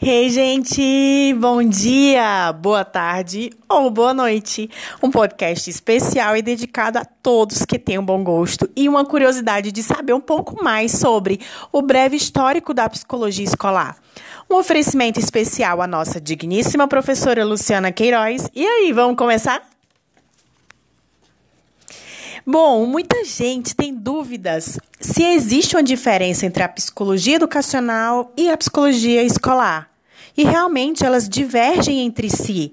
[0.00, 1.34] Hey, gente!
[1.40, 4.70] Bom dia, boa tarde ou boa noite.
[5.02, 9.72] Um podcast especial e dedicado a todos que têm um bom gosto e uma curiosidade
[9.72, 11.40] de saber um pouco mais sobre
[11.72, 13.96] o breve histórico da psicologia escolar.
[14.48, 18.48] Um oferecimento especial à nossa digníssima professora Luciana Queiroz.
[18.54, 19.77] E aí, vamos começar?
[22.50, 28.56] Bom, muita gente tem dúvidas se existe uma diferença entre a psicologia educacional e a
[28.56, 29.90] psicologia escolar.
[30.34, 32.72] E realmente elas divergem entre si,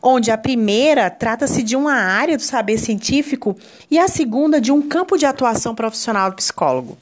[0.00, 3.56] onde a primeira trata-se de uma área do saber científico
[3.90, 6.96] e a segunda de um campo de atuação profissional do psicólogo.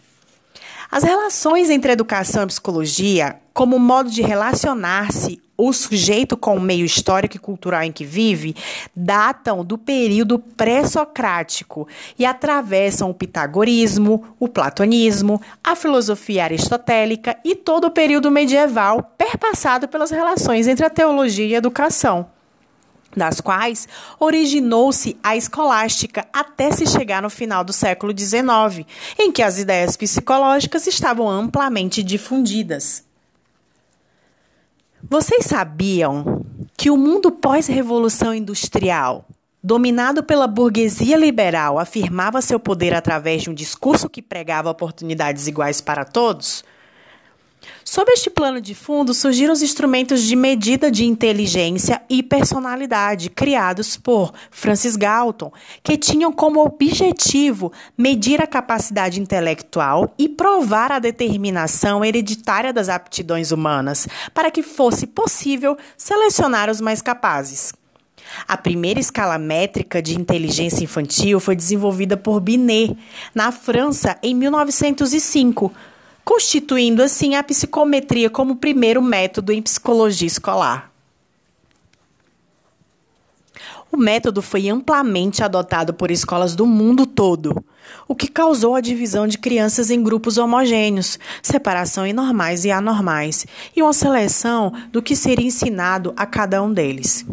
[0.97, 6.87] As relações entre educação e psicologia, como modo de relacionar-se o sujeito com o meio
[6.87, 8.57] histórico e cultural em que vive,
[8.97, 11.87] datam do período pré-socrático
[12.19, 19.89] e atravessam o pitagorismo, o platonismo, a filosofia aristotélica e todo o período medieval, perpassado
[19.89, 22.35] pelas relações entre a teologia e a educação
[23.17, 23.89] das quais
[24.21, 28.87] originou-se a escolástica até se chegar no final do século XIX,
[29.19, 33.05] em que as ideias psicológicas estavam amplamente difundidas.
[35.09, 36.45] Vocês sabiam
[36.77, 39.25] que o mundo pós-revolução industrial,
[39.63, 45.81] dominado pela burguesia liberal, afirmava seu poder através de um discurso que pregava oportunidades iguais
[45.81, 46.65] para todos?
[47.89, 53.97] Sob este plano de fundo surgiram os instrumentos de medida de inteligência e personalidade criados
[53.97, 55.53] por Francis Galton,
[55.85, 63.53] que tinham como objetivo medir a capacidade intelectual e provar a determinação hereditária das aptidões
[63.53, 67.73] humanas, para que fosse possível selecionar os mais capazes.
[68.49, 72.99] A primeira escala métrica de inteligência infantil foi desenvolvida por Binet,
[73.33, 75.73] na França, em 1905
[76.27, 80.91] constituindo assim a psicometria como primeiro método em psicologia escolar.
[83.93, 87.65] O método foi amplamente adotado por escolas do mundo todo,
[88.09, 93.47] o que causou a divisão de crianças em grupos homogêneos, separação em normais e anormais,
[93.77, 97.25] e uma seleção do que seria ensinado a cada um deles.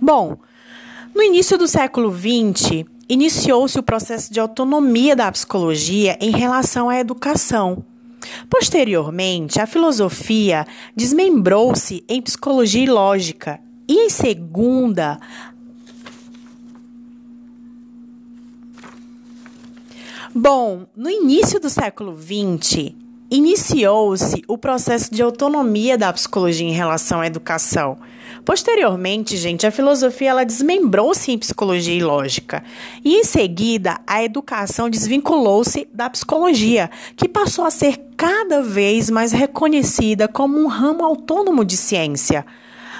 [0.00, 0.38] Bom,
[1.14, 6.98] no início do século XX, iniciou-se o processo de autonomia da psicologia em relação à
[6.98, 7.84] educação.
[8.48, 15.20] Posteriormente, a filosofia desmembrou-se em psicologia e lógica, e em segunda,
[20.34, 22.94] Bom, no início do século XX,
[23.32, 27.96] iniciou-se o processo de autonomia da psicologia em relação à educação.
[28.44, 32.62] Posteriormente, gente, a filosofia ela desmembrou-se em psicologia e lógica.
[33.02, 39.32] E em seguida, a educação desvinculou-se da psicologia, que passou a ser cada vez mais
[39.32, 42.44] reconhecida como um ramo autônomo de ciência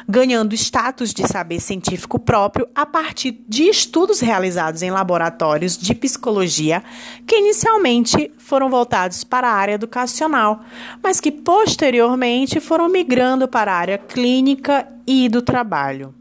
[0.09, 6.83] ganhando status de saber científico próprio a partir de estudos realizados em laboratórios de psicologia
[7.27, 10.65] que inicialmente foram voltados para a área educacional,
[11.03, 16.15] mas que posteriormente foram migrando para a área clínica e do trabalho.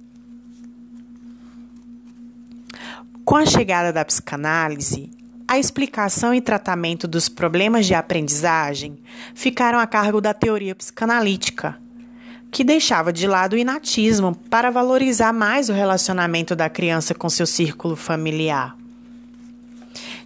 [3.24, 5.10] Com a chegada da psicanálise,
[5.48, 8.98] a explicação e tratamento dos problemas de aprendizagem
[9.36, 11.78] ficaram a cargo da teoria psicanalítica
[12.52, 17.48] que deixava de lado o inatismo para valorizar mais o relacionamento da criança com seu
[17.48, 18.76] círculo familiar.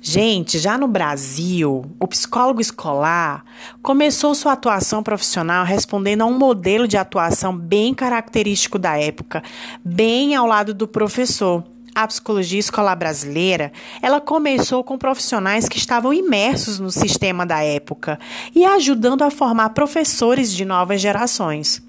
[0.02, 3.44] Gente, já no Brasil, o psicólogo escolar
[3.82, 9.42] começou sua atuação profissional respondendo a um modelo de atuação bem característico da época,
[9.84, 11.64] bem ao lado do professor.
[11.96, 13.72] A psicologia escolar brasileira,
[14.02, 18.20] ela começou com profissionais que estavam imersos no sistema da época
[18.54, 21.82] e ajudando a formar professores de novas gerações.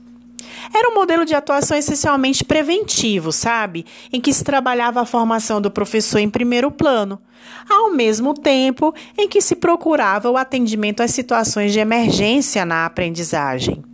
[0.74, 3.86] Era um modelo de atuação essencialmente preventivo, sabe?
[4.12, 7.20] Em que se trabalhava a formação do professor em primeiro plano,
[7.68, 13.84] ao mesmo tempo em que se procurava o atendimento às situações de emergência na aprendizagem.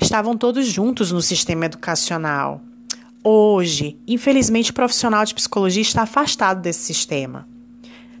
[0.00, 2.60] Estavam todos juntos no sistema educacional.
[3.24, 7.46] Hoje, infelizmente, o profissional de psicologia está afastado desse sistema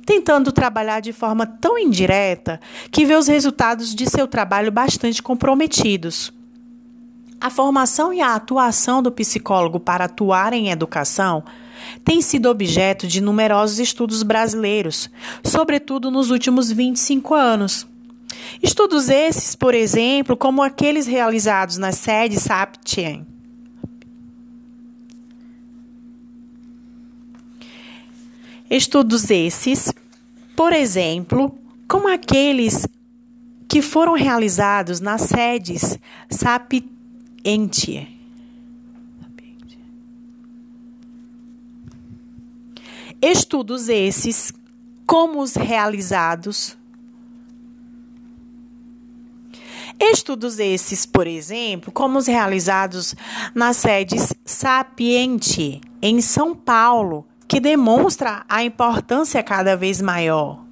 [0.04, 6.32] tentando trabalhar de forma tão indireta que vê os resultados de seu trabalho bastante comprometidos.
[7.42, 11.42] A formação e a atuação do psicólogo para atuar em educação
[12.04, 15.10] tem sido objeto de numerosos estudos brasileiros,
[15.42, 17.84] sobretudo nos últimos 25 anos.
[18.62, 23.26] Estudos esses, por exemplo, como aqueles realizados na sede Saptien,
[28.70, 29.92] Estudos esses,
[30.54, 31.58] por exemplo,
[31.88, 32.86] como aqueles
[33.68, 35.98] que foram realizados nas sedes
[37.44, 38.06] Sapientia.
[43.20, 44.52] Estudos esses,
[45.06, 46.76] como os realizados
[49.98, 53.14] Estudos esses, por exemplo, como os realizados
[53.54, 60.64] nas sedes Sapiente, em São Paulo, que demonstra a importância cada vez maior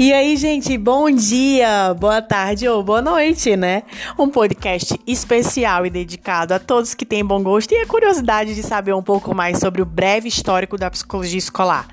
[0.00, 3.82] E aí, gente, bom dia, boa tarde ou boa noite, né?
[4.16, 8.62] Um podcast especial e dedicado a todos que têm bom gosto e a curiosidade de
[8.62, 11.88] saber um pouco mais sobre o breve histórico da psicologia escolar.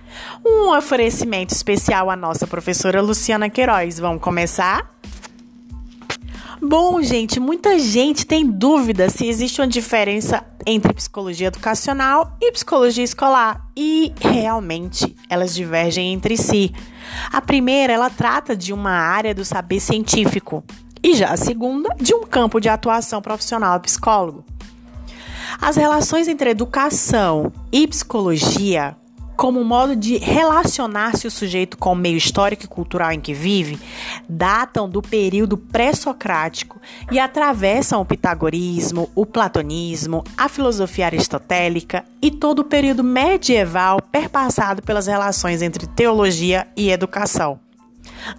[0.46, 3.98] Um oferecimento especial à nossa professora Luciana Queiroz.
[3.98, 4.88] Vamos começar?
[6.62, 13.04] Bom, gente, muita gente tem dúvida se existe uma diferença entre psicologia educacional e psicologia
[13.04, 16.72] escolar, e realmente elas divergem entre si.
[17.32, 20.64] A primeira, ela trata de uma área do saber científico,
[21.04, 24.44] e já a segunda, de um campo de atuação profissional psicólogo.
[25.62, 28.98] As relações entre educação e psicologia
[29.36, 33.80] como modo de relacionar-se o sujeito com o meio histórico e cultural em que vive,
[34.28, 36.80] datam do período pré-socrático
[37.12, 44.82] e atravessam o pitagorismo, o platonismo, a filosofia aristotélica e todo o período medieval perpassado
[44.82, 47.60] pelas relações entre teologia e educação,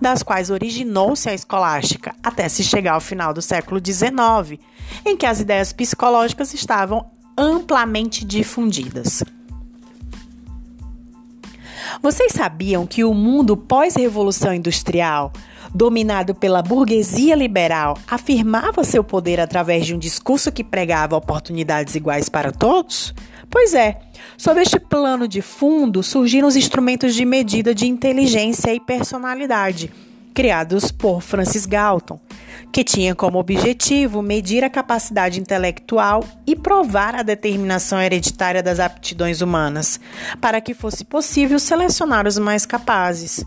[0.00, 4.60] das quais originou-se a escolástica até se chegar ao final do século XIX,
[5.04, 9.22] em que as ideias psicológicas estavam amplamente difundidas.
[12.02, 15.32] Vocês sabiam que o mundo pós-revolução industrial,
[15.74, 22.28] dominado pela burguesia liberal, afirmava seu poder através de um discurso que pregava oportunidades iguais
[22.28, 23.14] para todos?
[23.50, 24.00] Pois é,
[24.36, 29.92] sob este plano de fundo surgiram os instrumentos de medida de inteligência e personalidade,
[30.34, 32.20] criados por Francis Galton
[32.72, 39.40] que tinha como objetivo medir a capacidade intelectual e provar a determinação hereditária das aptidões
[39.40, 40.00] humanas,
[40.40, 43.44] para que fosse possível selecionar os mais capazes.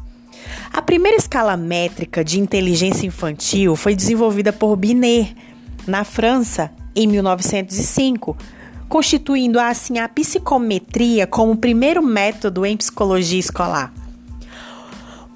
[0.72, 5.36] A primeira escala métrica de inteligência infantil foi desenvolvida por Binet,
[5.88, 8.38] na França, em 1905,
[8.88, 13.94] constituindo assim a psicometria como o primeiro método em psicologia escolar.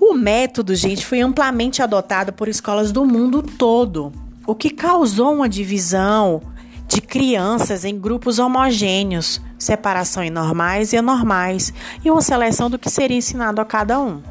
[0.06, 4.12] O método, gente, foi amplamente adotado por escolas do mundo todo,
[4.46, 6.42] o que causou uma divisão
[6.90, 11.74] de crianças em grupos homogêneos, separação em normais e anormais,
[12.04, 14.22] e uma seleção do que seria ensinado a cada um.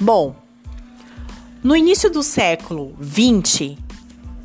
[0.00, 0.34] Bom,
[1.62, 3.76] no início do século XX,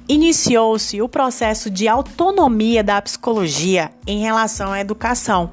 [0.05, 5.51] iniciou-se o processo de autonomia da psicologia em relação à educação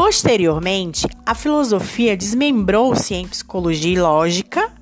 [0.00, 4.72] Posteriormente, a filosofia desmembrou-se em psicologia e lógica,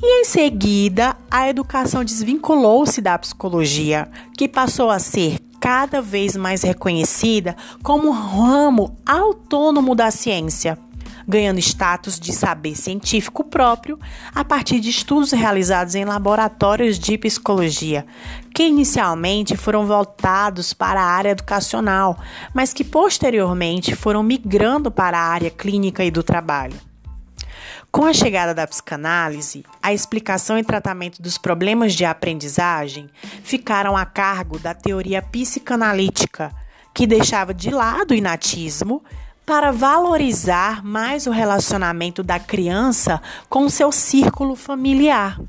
[0.00, 6.62] e em seguida, a educação desvinculou-se da psicologia, que passou a ser cada vez mais
[6.62, 10.78] reconhecida como ramo autônomo da ciência
[11.28, 13.98] ganhando status de saber científico próprio
[14.34, 18.06] a partir de estudos realizados em laboratórios de psicologia,
[18.54, 22.18] que inicialmente foram voltados para a área educacional,
[22.54, 26.88] mas que posteriormente foram migrando para a área clínica e do trabalho.
[27.90, 33.08] Com a chegada da psicanálise, a explicação e tratamento dos problemas de aprendizagem
[33.42, 36.52] ficaram a cargo da teoria psicanalítica,
[36.94, 39.02] que deixava de lado o inatismo
[39.48, 45.40] para valorizar mais o relacionamento da criança com seu círculo familiar.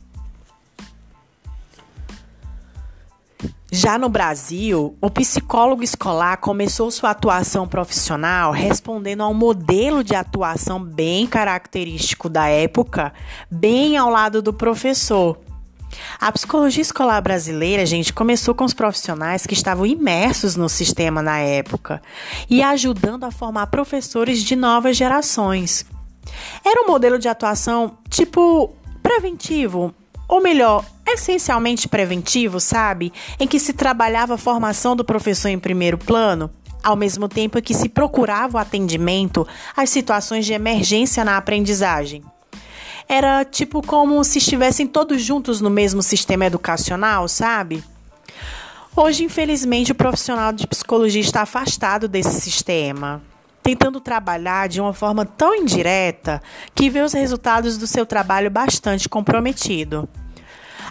[3.70, 10.15] Já no Brasil, o psicólogo escolar começou sua atuação profissional respondendo a um modelo de
[10.15, 13.12] atuação bem característico da época,
[13.51, 15.38] bem ao lado do professor,
[16.19, 21.39] a psicologia escolar brasileira, gente, começou com os profissionais que estavam imersos no sistema na
[21.39, 22.01] época
[22.50, 25.86] e ajudando a formar professores de novas gerações.
[26.63, 29.93] Era um modelo de atuação tipo preventivo,
[30.27, 33.12] ou melhor, essencialmente preventivo, sabe?
[33.39, 36.51] Em que se trabalhava a formação do professor em primeiro plano,
[36.84, 42.24] ao mesmo tempo que se procurava o atendimento às situações de emergência na aprendizagem
[43.10, 47.84] era tipo como se estivessem todos juntos no mesmo sistema educacional, sabe?
[48.96, 53.20] Hoje, infelizmente, o profissional de psicologia está afastado desse sistema,
[53.63, 56.39] tentando trabalhar de uma forma tão indireta
[56.75, 60.08] que vê os resultados do seu trabalho bastante comprometido.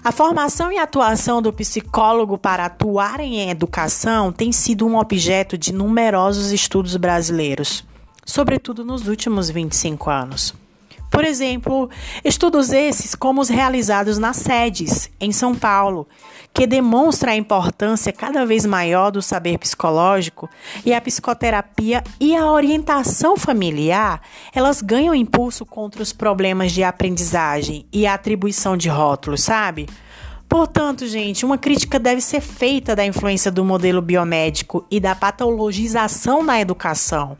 [0.02, 5.72] A formação e atuação do psicólogo para atuar em educação tem sido um objeto de
[5.72, 7.84] numerosos estudos brasileiros,
[8.24, 10.67] sobretudo nos últimos 25 anos.
[11.10, 11.90] Por exemplo,
[12.24, 16.06] estudos esses como os realizados nas sedes, em São Paulo,
[16.52, 20.48] que demonstra a importância cada vez maior do saber psicológico
[20.84, 24.20] e a psicoterapia e a orientação familiar,
[24.54, 29.86] elas ganham impulso contra os problemas de aprendizagem e a atribuição de rótulos, sabe?
[30.48, 36.42] Portanto, gente, uma crítica deve ser feita da influência do modelo biomédico e da patologização
[36.42, 37.36] na educação.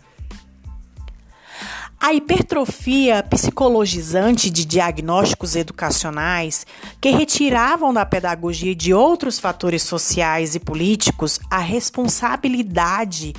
[2.01, 6.65] A hipertrofia psicologizante de diagnósticos educacionais,
[7.01, 13.35] que retiravam da pedagogia e de outros fatores sociais e políticos a responsabilidade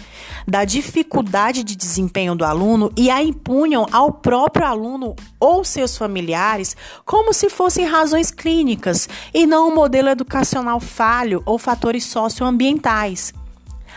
[0.46, 6.76] da dificuldade de desempenho do aluno e a impunham ao próprio aluno ou seus familiares
[7.06, 13.34] como se fossem razões clínicas e não um modelo educacional falho ou fatores socioambientais.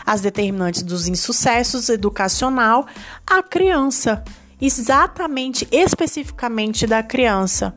[0.05, 2.85] As determinantes dos insucessos educacional
[3.27, 4.23] à criança
[4.65, 7.75] exatamente, especificamente da criança.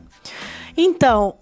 [0.75, 1.35] Então,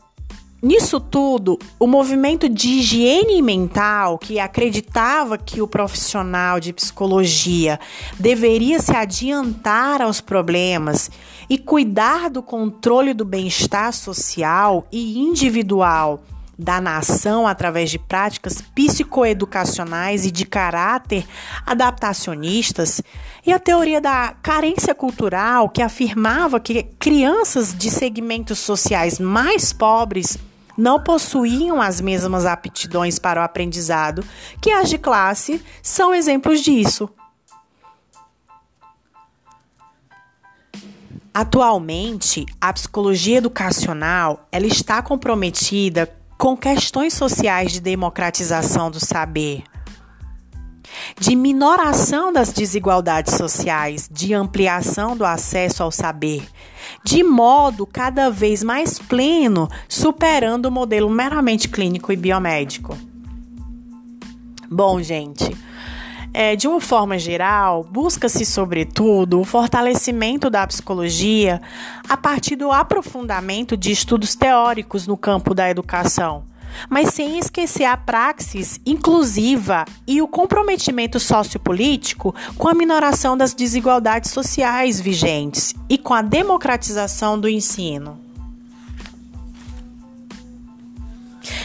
[0.65, 7.79] Nisso tudo, o movimento de higiene mental, que acreditava que o profissional de psicologia
[8.17, 11.11] deveria se adiantar aos problemas
[11.47, 16.23] e cuidar do controle do bem-estar social e individual
[16.57, 21.25] da nação através de práticas psicoeducacionais e de caráter
[21.65, 23.01] adaptacionistas,
[23.45, 30.38] e a teoria da carência cultural, que afirmava que crianças de segmentos sociais mais pobres
[30.77, 34.24] não possuíam as mesmas aptidões para o aprendizado
[34.62, 37.09] que as de classe, são exemplos disso.
[41.33, 49.63] Atualmente, a psicologia educacional ela está comprometida com questões sociais de democratização do saber,
[51.19, 56.47] de minoração das desigualdades sociais, de ampliação do acesso ao saber,
[57.03, 62.97] de modo cada vez mais pleno, superando o modelo meramente clínico e biomédico.
[64.69, 65.55] Bom, gente,
[66.37, 71.61] é, de uma forma geral, busca-se, sobretudo, o fortalecimento da psicologia
[72.09, 76.43] a partir do aprofundamento de estudos teóricos no campo da educação
[76.89, 84.31] mas sem esquecer a praxis inclusiva e o comprometimento sociopolítico com a minoração das desigualdades
[84.31, 88.19] sociais vigentes e com a democratização do ensino.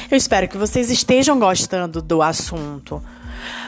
[0.09, 3.03] Eu espero que vocês estejam gostando do assunto.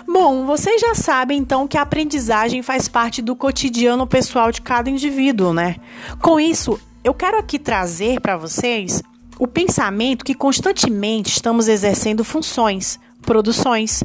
[0.06, 4.90] Bom, vocês já sabem então que a aprendizagem faz parte do cotidiano pessoal de cada
[4.90, 5.76] indivíduo, né?
[6.20, 9.02] Com isso, eu quero aqui trazer para vocês
[9.38, 14.04] o pensamento que constantemente estamos exercendo funções, produções,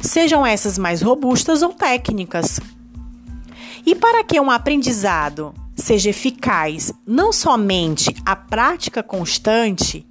[0.00, 2.60] sejam essas mais robustas ou técnicas.
[3.84, 10.06] E para que um aprendizado seja eficaz, não somente a prática constante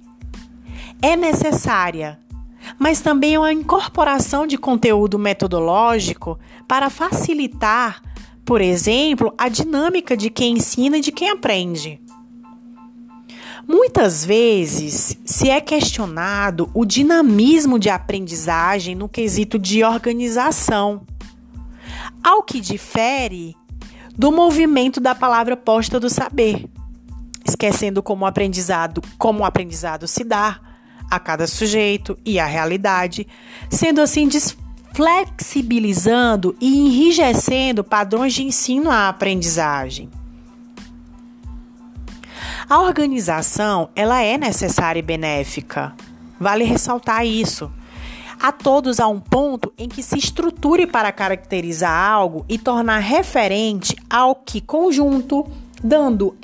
[1.00, 2.18] é necessária,
[2.78, 8.02] mas também a incorporação de conteúdo metodológico para facilitar,
[8.44, 12.00] por exemplo, a dinâmica de quem ensina e de quem aprende.
[13.66, 21.02] Muitas vezes se é questionado o dinamismo de aprendizagem no quesito de organização,
[22.22, 23.54] ao que difere
[24.16, 26.64] do movimento da palavra posta do saber,
[27.44, 30.60] esquecendo como o aprendizado, como o aprendizado se dá
[31.10, 33.26] a cada sujeito e a realidade,
[33.70, 40.10] sendo assim desflexibilizando e enrijecendo padrões de ensino à aprendizagem.
[42.68, 45.94] A organização, ela é necessária e benéfica.
[46.38, 47.70] Vale ressaltar isso.
[48.40, 53.96] A todos há um ponto em que se estruture para caracterizar algo e tornar referente
[54.08, 55.44] ao que conjunto,
[55.82, 56.36] dando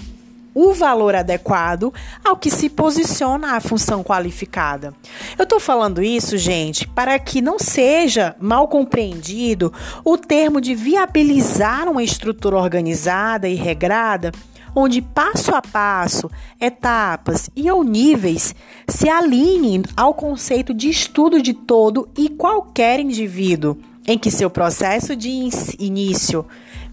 [0.54, 1.92] o valor adequado
[2.24, 4.94] ao que se posiciona a função qualificada.
[5.36, 9.72] Eu estou falando isso, gente, para que não seja mal compreendido
[10.04, 14.30] o termo de viabilizar uma estrutura organizada e regrada
[14.74, 16.30] onde passo a passo,
[16.60, 18.54] etapas e ou níveis
[18.88, 25.14] se alinhem ao conceito de estudo de todo e qualquer indivíduo, em que seu processo
[25.14, 25.30] de
[25.78, 26.44] início,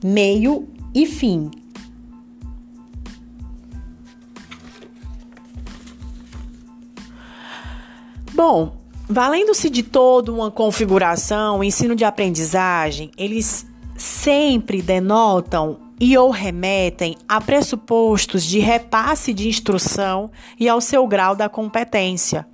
[0.03, 1.49] meio e fim
[8.43, 8.75] Bom,
[9.07, 17.15] valendo-se de toda uma configuração, o ensino de aprendizagem, eles sempre denotam e ou remetem
[17.29, 22.47] a pressupostos de repasse de instrução e ao seu grau da competência.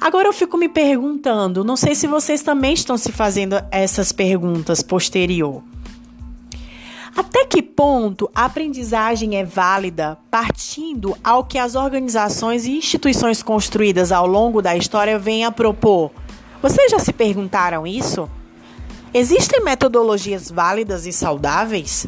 [0.00, 4.82] Agora eu fico me perguntando, não sei se vocês também estão se fazendo essas perguntas
[4.82, 5.62] posterior.
[7.14, 14.10] Até que ponto a aprendizagem é válida partindo ao que as organizações e instituições construídas
[14.10, 16.10] ao longo da história vêm a propor?
[16.62, 18.30] Vocês já se perguntaram isso?
[19.12, 22.06] Existem metodologias válidas e saudáveis?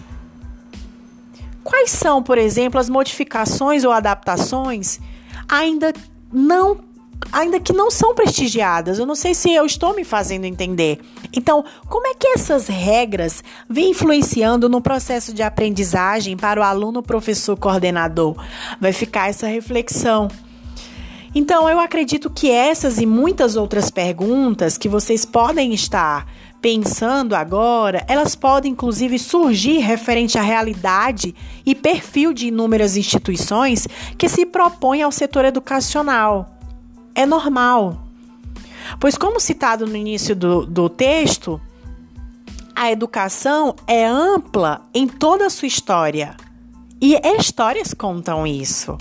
[1.62, 5.00] Quais são, por exemplo, as modificações ou adaptações
[5.48, 5.92] ainda
[6.32, 6.78] não
[7.34, 8.98] ainda que não são prestigiadas.
[8.98, 11.00] Eu não sei se eu estou me fazendo entender.
[11.32, 17.02] Então, como é que essas regras vêm influenciando no processo de aprendizagem para o aluno,
[17.02, 18.36] professor, coordenador?
[18.80, 20.28] Vai ficar essa reflexão.
[21.34, 26.26] Então, eu acredito que essas e muitas outras perguntas que vocês podem estar
[26.62, 31.34] pensando agora, elas podem inclusive surgir referente à realidade
[31.66, 33.86] e perfil de inúmeras instituições
[34.16, 36.53] que se propõem ao setor educacional
[37.14, 38.04] é normal.
[39.00, 41.60] Pois, como citado no início do, do texto,
[42.74, 46.36] a educação é ampla em toda a sua história.
[47.00, 48.98] E histórias contam isso.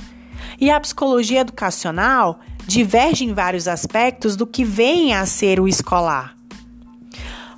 [0.60, 6.36] E a psicologia educacional diverge em vários aspectos do que vem a ser o escolar.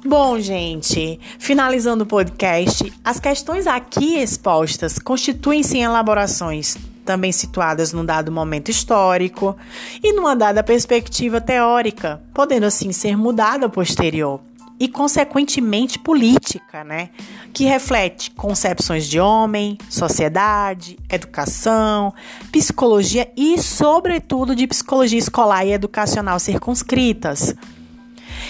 [0.05, 8.03] Bom, gente, finalizando o podcast, as questões aqui expostas constituem-se em elaborações também situadas num
[8.03, 9.55] dado momento histórico
[10.03, 14.41] e numa dada perspectiva teórica, podendo assim ser mudada posterior
[14.79, 17.09] e consequentemente política, né,
[17.53, 22.13] que reflete concepções de homem, sociedade, educação,
[22.51, 27.55] psicologia e sobretudo de psicologia escolar e educacional circunscritas.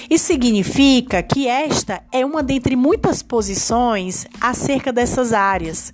[0.09, 5.93] Isso significa que esta é uma dentre muitas posições acerca dessas áreas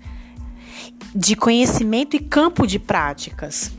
[1.14, 3.72] de conhecimento e campo de práticas.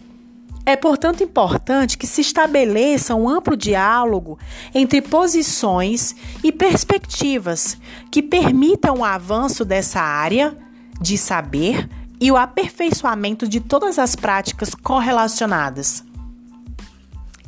[0.64, 4.38] É, portanto, importante que se estabeleça um amplo diálogo
[4.72, 7.76] entre posições e perspectivas
[8.10, 10.56] que permitam o avanço dessa área
[11.00, 11.88] de saber
[12.20, 16.04] e o aperfeiçoamento de todas as práticas correlacionadas.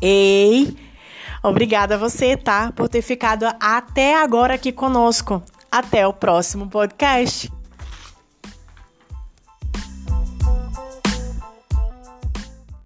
[0.02, 0.76] Ei,
[1.40, 5.40] obrigada a você, tá, por ter ficado até agora aqui conosco.
[5.70, 7.50] Até o próximo podcast.